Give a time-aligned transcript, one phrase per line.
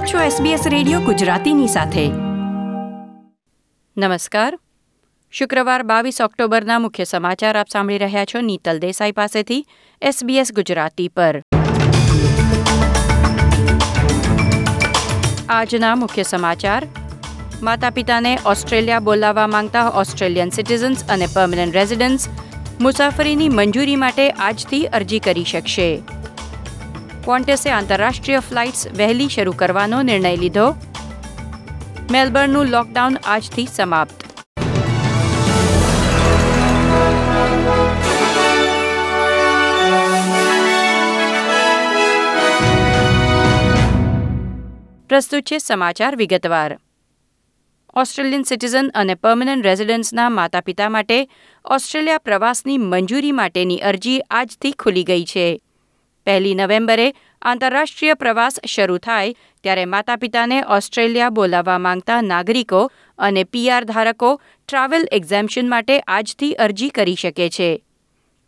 [0.00, 2.08] આપ છો SBS radio ગુજરાતીની સાથે.
[3.96, 4.58] નમસ્કાર.
[5.30, 9.66] શુક્રવાર બાવીસ ઓક્ટોબરના મુખ્ય સમાચાર આપ સાંભળી રહ્યા છો નીતલ દેસાઈ પાસેથી
[10.04, 11.42] SBS ગુજરાતી પર.
[15.48, 16.86] આજના મુખ્ય સમાચાર.
[17.62, 22.28] માતા પિતાને ઓસ્ટ્રેલિયા બોલાવવા માંગતા ઓસ્ટ્રેલિયન સિટીઝન્સ અને પરમનન્ટ રેઝિડન્ટ્સ
[22.80, 26.02] મુસાફરીની મંજૂરી માટે આજથી અરજી કરી શકશે.
[27.24, 30.74] ક્વોન્ટેસે આંતરરાષ્ટ્રીય ફ્લાઇટ્સ વહેલી શરૂ કરવાનો નિર્ણય લીધો.
[32.10, 34.20] મેલબર્નનું લોકડાઉન આજથી સમાપ્ત.
[45.08, 46.78] પ્રસ્તુત છે સમાચાર વિગતવાર.
[47.94, 51.28] ઓસ્ટ્રેલિયન સિટીઝન અને પરમનન્ટ રેઝિડન્સના માતા પિતા માટે
[51.64, 55.60] ઓસ્ટ્રેલિયા પ્રવાસની મંજૂરી માટેની અરજી આજથી ખુલી ગઈ છે.
[56.26, 63.84] પહેલી નવેમ્બરે આંતરરાષ્ટ્રીય પ્રવાસ શરૂ થાય ત્યારે માતા પિતાને ઓસ્ટ્રેલિયા બોલાવવા માંગતા નાગરિકો અને પીઆર
[63.84, 67.84] ધારકો ટ્રાવેલ એક્ઝેમ્પશન માટે આજથી અરજી કરી શકે છે.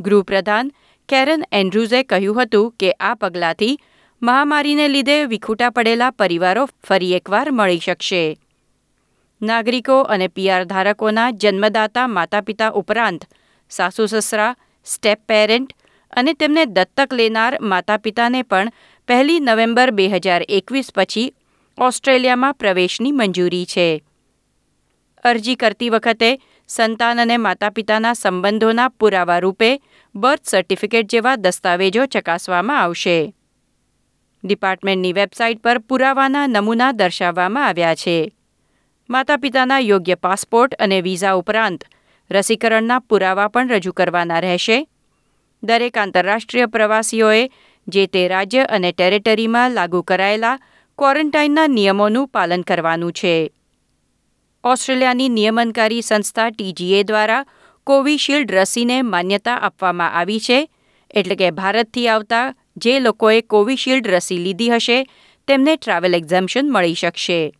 [0.00, 0.72] ગૃહપ્રધાન
[1.08, 3.78] કેરન એન્ડ્રુઝે કહ્યું હતું કે આ પગલાંથી
[4.22, 8.38] મહામારીને લીધે વિખૂટા પડેલા પરિવારો ફરી એકવાર મળી શકશે.
[9.42, 13.24] નાગરિકો અને પીઆર ધારકોના જન્મદાતા માતા પિતા ઉપરાંત
[13.70, 15.72] સાસુ સસરા, સ્ટેપ પેરેન્ટ
[16.10, 18.72] અને તેમને દત્તક લેનાર માતા પિતાને પણ
[19.08, 21.34] પહેલી નવેમ્બર બે હજાર એકવીસ પછી
[21.78, 24.02] ઓસ્ટ્રેલિયામાં પ્રવેશની મંજૂરી છે.
[25.24, 29.80] અરજી કરતી વખતે સંતાન અને માતા પિતાના સંબંધોના પુરાવા રૂપે
[30.14, 33.34] બર્થ સર્ટિફિકેટ જેવા દસ્તાવેજો ચકાસવામાં આવશે.
[34.44, 38.32] ડિપાર્ટમેન્ટની વેબસાઇટ પર પુરાવાના નમૂના દર્શાવવામાં આવ્યા છે.
[39.10, 41.84] માતા પિતાના યોગ્ય પાસપોર્ટ અને વિઝા ઉપરાંત
[42.30, 44.86] રસીકરણના પુરાવા પણ રજૂ કરવાના રહેશે.
[45.62, 47.48] દરેક આંતરરાષ્ટ્રીય પ્રવાસીઓએ,
[47.88, 50.58] જે તે રાજ્ય અને ટેરેટરીમાં લાગુ કરાયેલા
[50.98, 53.52] ક્વોરન્ટાઇનના નિયમોનું પાલન કરવાનું છે.
[54.64, 57.44] ઓસ્ટ્રેલિયાની નિયમનકારી સંસ્થા ટીજીએ દ્વારા
[57.84, 60.70] કોવિશિલ્ડ રસીને માન્યતા આપવામાં આવી છે,
[61.10, 65.06] એટલે કે ભારતથી આવતા જે લોકોએ કોવિશિલ્ડ રસી લીધી હશે,
[65.48, 67.52] તેમને ટ્રાવેલ એક્ઝામ્શન મળી શકશે.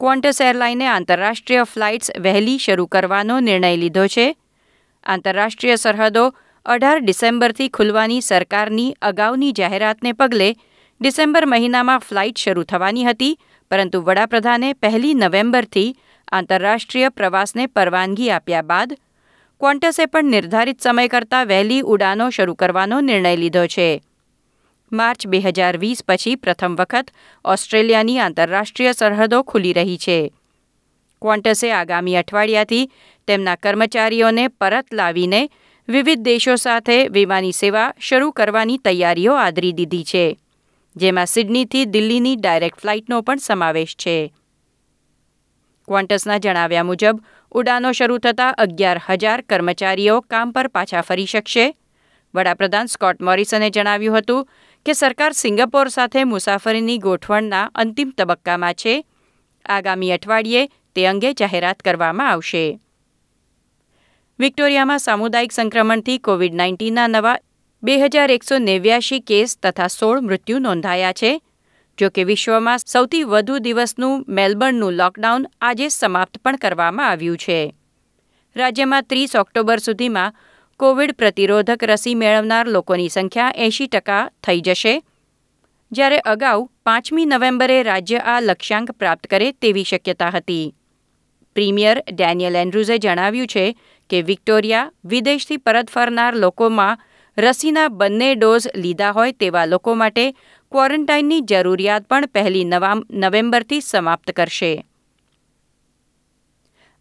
[0.00, 4.36] ક્વોન્ટસ એરલાઈને આંતરરાષ્ટ્રીય ફ્લાઇટ્સ વહેલી શરૂ કરવાનો નિર્ણય લીધો છે
[5.06, 6.24] આંતરરાષ્ટ્રીય સરહદો
[6.66, 10.48] અઢાર ડિસેમ્બરથી ખુલવાની સરકારની અગાઉની જાહેરાતને પગલે
[11.00, 13.38] ડિસેમ્બર મહિનામાં ફ્લાઇટ શરૂ થવાની હતી,
[13.70, 15.96] પરંતુ વડાપ્રધાને પહેલી નવેમ્બરથી
[16.32, 18.96] આંતરરાષ્ટ્રીય પ્રવાસને પરવાનગી આપ્યા બાદ
[19.60, 23.88] ક્વોન્ટસે પણ નિર્ધારિત સમય કરતાં વહેલી ઉડાનો શરૂ કરવાનો નિર્ણય લીધો છે.
[24.92, 27.14] માર્ચ બે હજાર વીસ પછી પ્રથમ વખત
[27.44, 30.18] ઓસ્ટ્રેલિયાની આંતરરાષ્ટ્રીય સરહદો ખુલી રહી છે.
[31.22, 32.88] ક્વોન્ટસે આગામી અઠવાડિયાથી
[33.28, 35.40] તેમના કર્મચારીઓને પરત લાવીને
[35.88, 40.24] વિવિધ દેશો સાથે વિમાની સેવા શરૂ કરવાની તૈયારીઓ આદરી દીધી છે,
[40.96, 44.16] જેમાં સિડનીથી દિલ્હીની ડાયરેક્ટ ફ્લાઇટનો પણ સમાવેશ છે.
[45.88, 47.16] ક્વોન્ટસના જણાવ્યા મુજબ,
[47.52, 51.66] ઉડાનો શરૂ થતાં અગિયાર હજાર કર્મચારીઓ કામ પર પાછા ફરી શકશે.
[52.34, 54.48] વડાપ્રધાન સ્કોટ મોરિસને જણાવ્યું હતું
[54.86, 58.94] કે સરકાર સિંગાપોર સાથે મુસાફરીની ગોઠવણના અંતિમ તબક્કામાં છે.
[59.64, 62.64] આગામી અઠવાડિયે તે અંગે જાહેરાત કરવામાં આવશે.
[64.38, 67.36] વિક્ટોરિયામાં સામુદાયિક સંક્રમણથી કોવિડ નાઇન્ટીનના નવા
[67.82, 71.32] બે હજાર એકસો નેવ્યાશી કેસ તથા સોળ મૃત્યુ નોંધાયા છે,
[71.98, 77.58] જો કે વિશ્વમાં સૌથી વધુ દિવસનું મેલબર્નનું લોકડાઉન આજે સમાપ્ત પણ કરવામાં આવ્યું છે.
[78.56, 80.36] રાજ્યમાં ત્રીસ ઓક્ટોબર સુધીમાં
[80.80, 84.94] કોવિડ પ્રતિરોધક રસી મેળવનાર લોકોની સંખ્યા એંશી ટકા થઈ જશે,
[85.92, 90.66] જ્યારે અગાઉ પાંચમી નવેમ્બરે રાજ્ય આ લક્ષ્યાંક પ્રાપ્ત કરે તેવી શક્યતા હતી.
[91.56, 93.66] પ્રીમિયર ડેનિયલ એન્ડ્રુઝે જણાવ્યું છે
[94.10, 97.04] કે વિક્ટોરિયા વિદેશથી પરત ફરનાર લોકોમાં
[97.36, 100.26] રસીના બંને ડોઝ લીધા હોય તેવા લોકો માટે
[100.72, 102.66] ક્વોરન્ટાઇનની જરૂરિયાત પણ પહેલી
[103.22, 104.72] નવેમ્બરથી સમાપ્ત કરશે.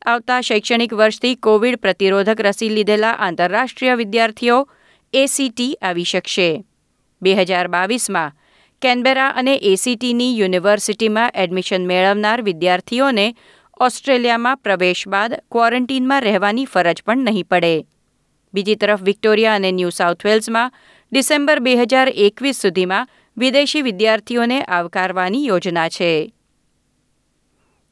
[0.06, 4.58] આવતા શૈક્ષણિક વર્ષથી કોવિડ પ્રતિરોધક રસી લીધેલા આંતરરાષ્ટ્રીય વિદ્યાર્થીઓ
[5.14, 6.50] એસીટી આવી શકશે.
[7.22, 8.36] બે હજાર બાવીસમાં
[8.82, 13.28] કેનબેરા અને એસીટીની યુનિવર્સિટીમાં એડમિશન મેળવનાર વિદ્યાર્થીઓને
[13.80, 17.86] ઓસ્ટ્રેલિયામાં પ્રવેશ બાદ ક્વોરન્ટીનમાં રહેવાની ફરજ પણ નહીં પડે.
[18.54, 20.72] બીજી તરફ વિક્ટોરિયા અને ન્યૂ સાઉથ વેલ્સમાં
[21.12, 26.34] ડિસેમ્બર બે હજાર એકવીસ સુધીમાં વિદેશી વિદ્યાર્થીઓને આવકારવાની યોજના છે.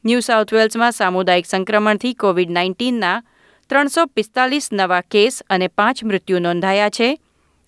[0.04, 3.22] ન્યૂ સાઉથ વેલ્સમાં સામુદાયિક સંક્રમણથી કોવિડ નાઇન્ટીનના
[3.68, 7.18] ત્રણસો પિસ્તાલીસ નવા કેસ અને પાંચ મૃત્યુ નોંધાયા છે.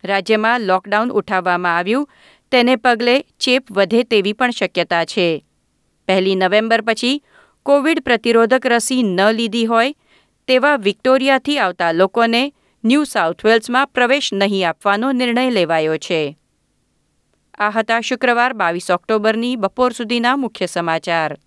[0.05, 2.09] રાજ્યમાં લોકડાઉન ઉઠાવવામાં આવ્યું,
[2.51, 5.45] તેને પગલે ચેપ વધે તેવી પણ શક્યતા છે.
[6.09, 7.23] પહેલી નવેમ્બર પછી
[7.67, 9.95] કોવિડ પ્રતિરોધક રસી ન લીધી હોય,
[10.47, 12.53] તેવા વિક્ટોરિયાથી આવતા લોકોને
[12.85, 16.39] ન્યૂ સાઉથ વેલ્સમાં પ્રવેશ નહીં આપવાનો નિર્ણય લેવાયો છે.
[17.59, 21.39] આ હતા શુક્રવાર બાવીસ ઓક્ટોબરની બપોર સુધીના મુખ્ય સમાચાર.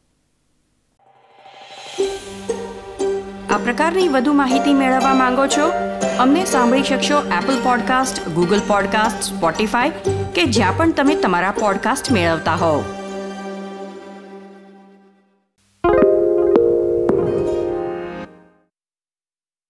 [3.50, 5.72] આ પ્રકારની વધુ માહિતી મેળવવા માંગો છો?
[6.19, 9.89] અમને સાંભળી શકશો Apple podcast Google podcast Spotify
[10.36, 12.99] કે જ્યાં પણ તમે તમારા પોડકાસ્ટ મેળવતા હોવ.